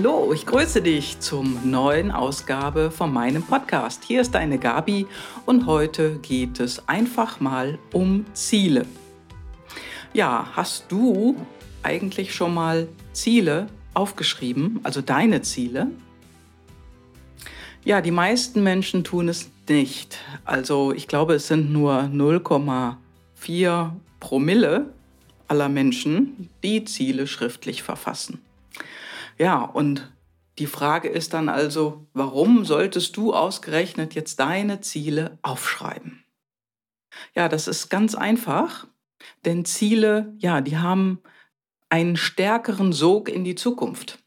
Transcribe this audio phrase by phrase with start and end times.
[0.00, 4.04] Hallo, ich grüße dich zum neuen Ausgabe von meinem Podcast.
[4.04, 5.08] Hier ist deine Gabi
[5.44, 8.86] und heute geht es einfach mal um Ziele.
[10.14, 11.34] Ja, hast du
[11.82, 15.88] eigentlich schon mal Ziele aufgeschrieben, also deine Ziele?
[17.84, 20.18] Ja, die meisten Menschen tun es nicht.
[20.44, 23.90] Also ich glaube, es sind nur 0,4
[24.20, 24.92] Promille
[25.48, 28.40] aller Menschen, die Ziele schriftlich verfassen.
[29.38, 30.12] Ja, und
[30.58, 36.24] die Frage ist dann also, warum solltest du ausgerechnet jetzt deine Ziele aufschreiben?
[37.34, 38.88] Ja, das ist ganz einfach,
[39.44, 41.20] denn Ziele, ja, die haben
[41.88, 44.18] einen stärkeren Sog in die Zukunft.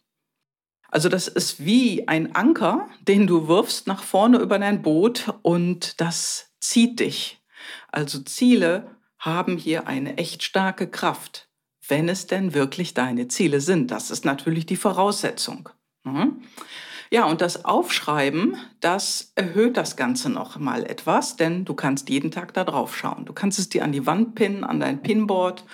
[0.87, 5.99] Also das ist wie ein Anker, den du wirfst nach vorne über dein Boot und
[6.01, 7.41] das zieht dich.
[7.91, 11.50] Also Ziele haben hier eine echt starke Kraft
[11.91, 13.91] wenn es denn wirklich deine Ziele sind.
[13.91, 15.69] Das ist natürlich die Voraussetzung.
[16.03, 16.41] Mhm.
[17.11, 22.31] Ja, und das Aufschreiben, das erhöht das Ganze noch mal etwas, denn du kannst jeden
[22.31, 23.25] Tag da drauf schauen.
[23.25, 25.65] Du kannst es dir an die Wand pinnen, an dein Pinboard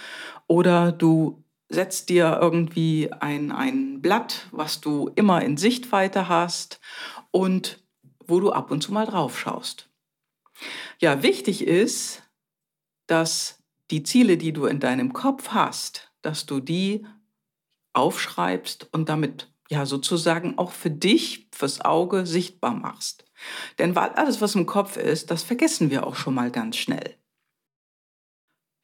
[0.47, 6.79] oder du setzt dir irgendwie ein, ein Blatt, was du immer in Sichtweite hast
[7.29, 7.83] und
[8.25, 9.89] wo du ab und zu mal drauf schaust.
[10.97, 12.23] Ja, wichtig ist,
[13.05, 17.05] dass die Ziele, die du in deinem Kopf hast, dass du die
[17.93, 23.25] aufschreibst und damit ja sozusagen auch für dich, fürs Auge sichtbar machst.
[23.79, 27.15] Denn weil alles, was im Kopf ist, das vergessen wir auch schon mal ganz schnell.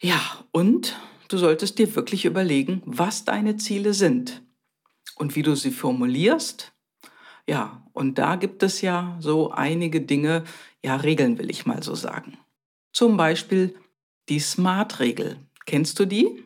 [0.02, 0.20] Ja,
[0.52, 4.42] und du solltest dir wirklich überlegen, was deine Ziele sind
[5.16, 6.74] und wie du sie formulierst.
[7.48, 10.46] Ja, und da gibt es ja so einige Dinge,
[10.82, 12.38] ja, Regeln will ich mal so sagen.
[12.94, 13.76] Zum Beispiel
[14.30, 15.38] die SMART-Regel.
[15.66, 16.43] Kennst du die?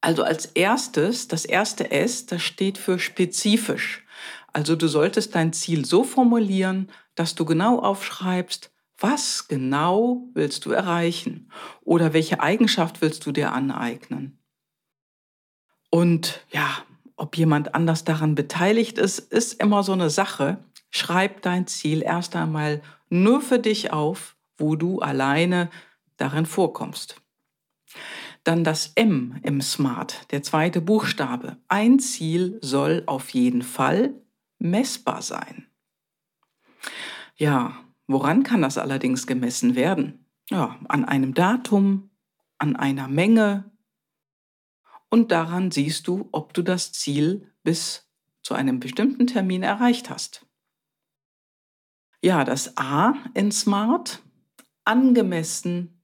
[0.00, 4.04] Also als erstes, das erste S, das steht für spezifisch.
[4.52, 10.72] Also du solltest dein Ziel so formulieren, dass du genau aufschreibst, was genau willst du
[10.72, 11.50] erreichen
[11.82, 14.38] oder welche Eigenschaft willst du dir aneignen.
[15.90, 16.68] Und ja,
[17.16, 20.58] ob jemand anders daran beteiligt ist, ist immer so eine Sache.
[20.90, 25.70] Schreib dein Ziel erst einmal nur für dich auf, wo du alleine
[26.16, 27.20] darin vorkommst.
[28.44, 31.58] Dann das M im Smart, der zweite Buchstabe.
[31.68, 34.14] Ein Ziel soll auf jeden Fall
[34.58, 35.66] messbar sein.
[37.36, 40.26] Ja, woran kann das allerdings gemessen werden?
[40.50, 42.10] Ja, an einem Datum,
[42.58, 43.70] an einer Menge.
[45.10, 48.10] Und daran siehst du, ob du das Ziel bis
[48.42, 50.46] zu einem bestimmten Termin erreicht hast.
[52.22, 54.22] Ja, das A in Smart,
[54.84, 55.97] angemessen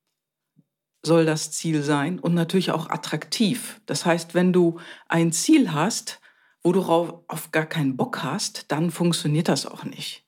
[1.05, 3.81] soll das Ziel sein und natürlich auch attraktiv.
[3.87, 6.21] Das heißt, wenn du ein Ziel hast,
[6.63, 10.25] wo du auf gar keinen Bock hast, dann funktioniert das auch nicht.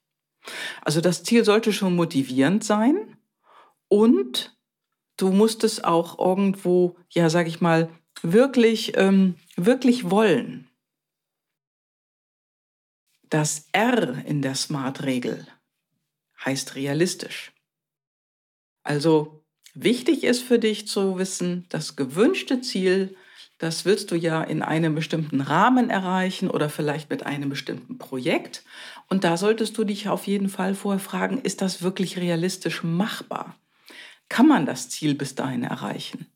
[0.83, 3.17] Also das Ziel sollte schon motivierend sein
[3.89, 4.57] und
[5.17, 7.91] du musst es auch irgendwo, ja, sag ich mal,
[8.23, 10.69] wirklich, ähm, wirklich wollen.
[13.29, 15.47] Das R in der Smart-Regel
[16.45, 17.53] heißt realistisch.
[18.83, 19.45] Also
[19.79, 23.15] Wichtig ist für dich zu wissen, das gewünschte Ziel,
[23.59, 28.65] das willst du ja in einem bestimmten Rahmen erreichen oder vielleicht mit einem bestimmten Projekt.
[29.11, 33.55] Und da solltest du dich auf jeden Fall vorher fragen, ist das wirklich realistisch machbar?
[34.31, 36.27] Kann man das Ziel bis dahin erreichen?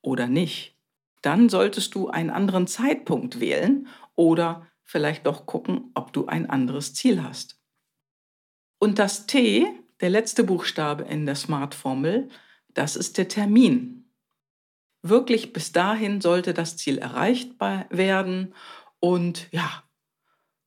[0.00, 0.74] Oder nicht?
[1.20, 3.86] Dann solltest du einen anderen Zeitpunkt wählen
[4.16, 7.60] oder vielleicht doch gucken, ob du ein anderes Ziel hast.
[8.78, 9.66] Und das T
[10.00, 12.28] der letzte Buchstabe in der Smart-Formel,
[12.68, 14.10] das ist der Termin.
[15.02, 18.54] Wirklich bis dahin sollte das Ziel erreicht werden
[18.98, 19.82] und ja,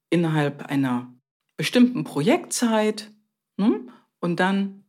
[0.10, 1.14] innerhalb einer
[1.58, 3.12] bestimmten Projektzeit
[3.58, 3.88] ne,
[4.20, 4.86] und dann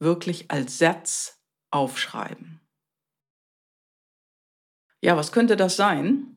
[0.00, 1.40] wirklich als Satz
[1.70, 2.60] aufschreiben.
[5.02, 6.36] Ja, was könnte das sein?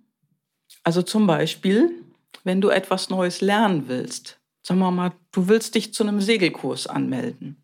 [0.84, 2.04] Also zum Beispiel,
[2.44, 6.88] wenn du etwas Neues lernen willst, sagen wir mal, du willst dich zu einem Segelkurs
[6.88, 7.64] anmelden.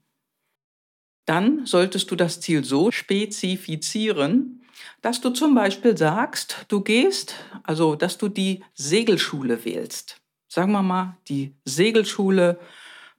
[1.26, 4.64] Dann solltest du das Ziel so spezifizieren,
[5.02, 10.22] dass du zum Beispiel sagst, du gehst, also dass du die Segelschule wählst.
[10.48, 12.60] Sagen wir mal, die Segelschule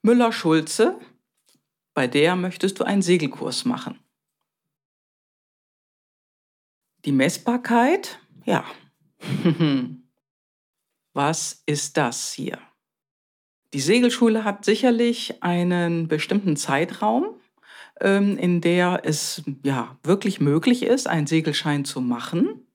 [0.02, 0.98] Müller-Schulze,
[1.94, 4.00] bei der möchtest du einen Segelkurs machen.
[7.04, 8.64] Die Messbarkeit, ja.
[11.12, 12.58] Was ist das hier?
[13.72, 17.36] Die Segelschule hat sicherlich einen bestimmten Zeitraum,
[18.00, 22.66] ähm, in der es ja wirklich möglich ist, einen Segelschein zu machen.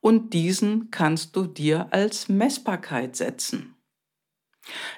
[0.00, 3.74] Und diesen kannst du dir als Messbarkeit setzen.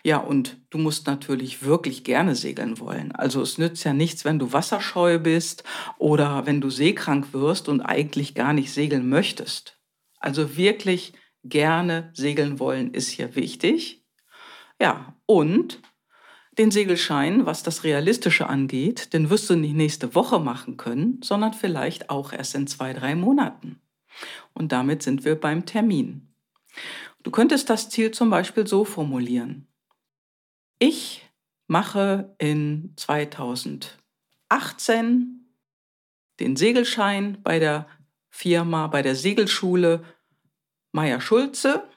[0.03, 3.13] Ja, und du musst natürlich wirklich gerne segeln wollen.
[3.13, 5.65] Also es nützt ja nichts, wenn du wasserscheu bist
[5.99, 9.79] oder wenn du seekrank wirst und eigentlich gar nicht segeln möchtest.
[10.19, 11.15] Also wirklich
[11.45, 14.00] gerne segeln wollen ist hier wichtig.
[14.81, 15.81] Ja, und
[16.59, 21.53] den Segelschein, was das Realistische angeht, den wirst du nicht nächste Woche machen können, sondern
[21.53, 23.81] vielleicht auch erst in zwei, drei Monaten.
[24.55, 26.35] Und damit sind wir beim Termin.
[27.23, 29.69] Du könntest das Ziel zum Beispiel so formulieren.
[30.79, 31.29] Ich
[31.67, 35.47] mache in 2018
[36.41, 37.87] den Segelschein bei der
[38.31, 40.03] Firma, bei der Segelschule
[40.93, 41.90] Meier Schulze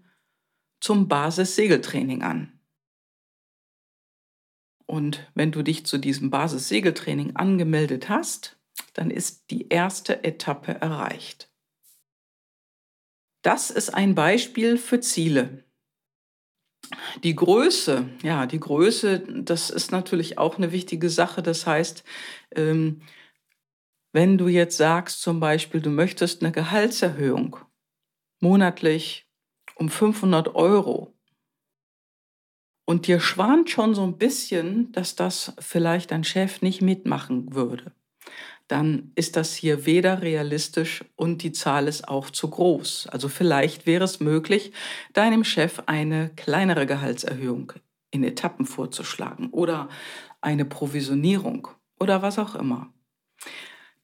[0.81, 2.59] zum Basis-Segeltraining an.
[4.87, 8.59] Und wenn du dich zu diesem Basis-Segeltraining angemeldet hast,
[8.93, 11.51] dann ist die erste Etappe erreicht.
[13.43, 15.65] Das ist ein Beispiel für Ziele.
[17.23, 21.43] Die Größe, ja, die Größe, das ist natürlich auch eine wichtige Sache.
[21.43, 22.05] Das heißt,
[22.55, 23.01] ähm,
[24.15, 27.57] wenn du jetzt sagst zum Beispiel, du möchtest eine Gehaltserhöhung
[28.41, 29.29] monatlich
[29.75, 31.13] um 500 Euro
[32.85, 37.93] und dir schwant schon so ein bisschen, dass das vielleicht dein Chef nicht mitmachen würde,
[38.69, 43.09] dann ist das hier weder realistisch und die Zahl ist auch zu groß.
[43.09, 44.73] Also vielleicht wäre es möglich,
[45.13, 47.73] deinem Chef eine kleinere Gehaltserhöhung
[48.13, 49.89] in Etappen vorzuschlagen oder
[50.41, 51.67] eine Provisionierung
[51.99, 52.95] oder was auch immer.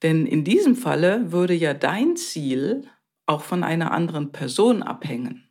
[0.01, 2.87] Denn in diesem Falle würde ja dein Ziel
[3.25, 5.49] auch von einer anderen Person abhängen.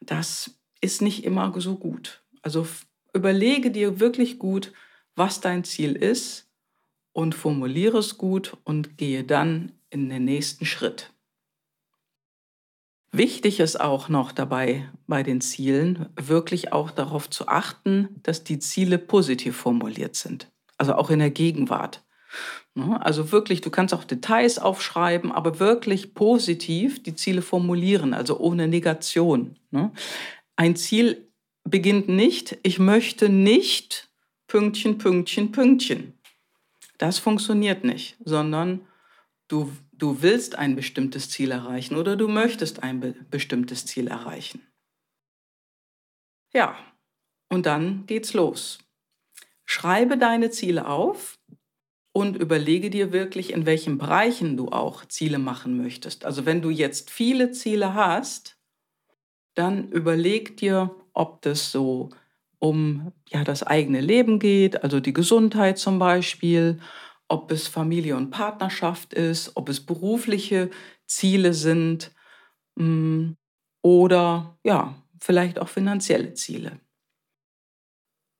[0.00, 2.22] Das ist nicht immer so gut.
[2.42, 2.66] Also
[3.12, 4.72] überlege dir wirklich gut,
[5.14, 6.48] was dein Ziel ist
[7.12, 11.12] und formuliere es gut und gehe dann in den nächsten Schritt.
[13.14, 18.58] Wichtig ist auch noch dabei bei den Zielen wirklich auch darauf zu achten, dass die
[18.58, 22.02] Ziele positiv formuliert sind, also auch in der Gegenwart.
[22.74, 23.04] Ne?
[23.04, 28.68] Also wirklich, du kannst auch Details aufschreiben, aber wirklich positiv die Ziele formulieren, also ohne
[28.68, 29.56] Negation.
[29.70, 29.92] Ne?
[30.56, 31.28] Ein Ziel
[31.64, 34.08] beginnt nicht, ich möchte nicht
[34.46, 36.14] Pünktchen, Pünktchen, Pünktchen.
[36.98, 38.86] Das funktioniert nicht, sondern
[39.48, 44.60] du, du willst ein bestimmtes Ziel erreichen oder du möchtest ein be bestimmtes Ziel erreichen.
[46.52, 46.76] Ja,
[47.48, 48.78] und dann geht's los.
[49.64, 51.38] Schreibe deine Ziele auf
[52.12, 56.24] und überlege dir wirklich, in welchen Bereichen du auch Ziele machen möchtest.
[56.24, 58.58] Also wenn du jetzt viele Ziele hast,
[59.54, 62.10] dann überleg dir, ob das so
[62.58, 66.78] um ja, das eigene Leben geht, also die Gesundheit zum Beispiel,
[67.28, 70.70] ob es Familie und Partnerschaft ist, ob es berufliche
[71.06, 72.12] Ziele sind
[72.76, 73.32] mm,
[73.82, 76.80] oder ja, vielleicht auch finanzielle Ziele.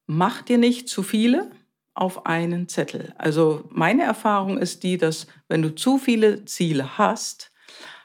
[0.07, 1.51] Mach dir nicht zu viele
[1.95, 3.15] auf einen Zettel.
[3.19, 7.53] Also meine Erfahrung ist die, dass wenn du zu viele Ziele hast,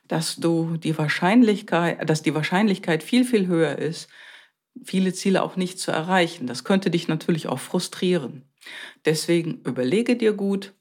[0.07, 4.09] dass du die Wahrscheinlichkeit, dass die Wahrscheinlichkeit viel, viel höher ist,
[4.83, 6.47] viele Ziele auch nicht zu erreichen.
[6.47, 8.43] Das könnte dich natürlich auch frustrieren.
[9.05, 10.73] Deswegen überlege dir gut,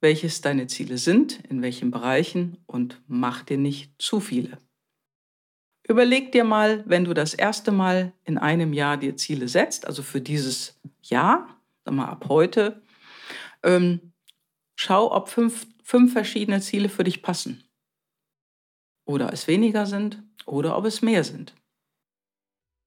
[0.00, 4.58] welches deine Ziele sind, in welchen Bereichen und mach dir nicht zu viele.
[5.86, 10.02] Überleg dir mal, wenn du das erste Mal in einem Jahr dir Ziele setzt, also
[10.02, 11.59] für dieses Jahr,
[11.90, 12.82] sag mal ab heute,
[13.62, 14.12] ähm,
[14.76, 17.64] schau, ob fünf, fünf verschiedene Ziele für dich passen.
[19.04, 21.54] Oder es weniger sind oder ob es mehr sind.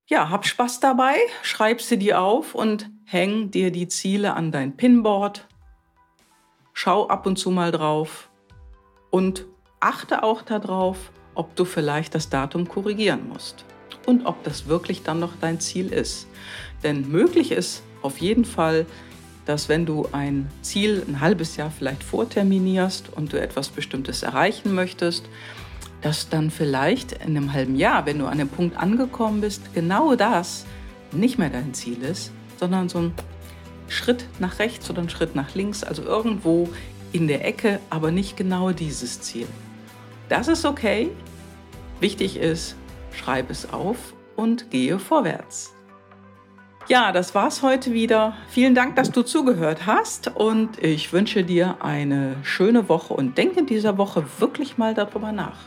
[0.09, 4.77] Ja, hab Spaß dabei, schreib sie dir auf und häng dir die Ziele an dein
[4.77, 5.47] Pinboard.
[6.73, 8.29] Schau ab und zu mal drauf
[9.11, 9.45] und
[9.79, 13.65] achte auch darauf, ob du vielleicht das Datum korrigieren musst
[14.05, 16.27] und ob das wirklich dann noch dein Ziel ist.
[16.83, 18.85] Denn möglich ist auf jeden Fall,
[19.45, 24.73] dass wenn du ein Ziel ein halbes Jahr vielleicht vorterminierst und du etwas Bestimmtes erreichen
[24.73, 25.25] möchtest,
[26.01, 30.15] dass dann vielleicht in einem halben Jahr, wenn du an dem Punkt angekommen bist, genau
[30.15, 30.65] das
[31.11, 33.13] nicht mehr dein Ziel ist, sondern so ein
[33.87, 36.69] Schritt nach rechts oder ein Schritt nach links, also irgendwo
[37.11, 39.47] in der Ecke, aber nicht genau dieses Ziel.
[40.29, 41.09] Das ist okay.
[41.99, 42.75] Wichtig ist,
[43.11, 45.73] schreib es auf und gehe vorwärts.
[46.89, 48.35] Ja, das war's heute wieder.
[48.49, 53.61] Vielen Dank, dass du zugehört hast und ich wünsche dir eine schöne Woche und denke
[53.61, 55.57] in dieser Woche wirklich mal darüber nach.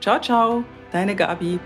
[0.00, 1.58] Ciao, ciao, deine Gabi.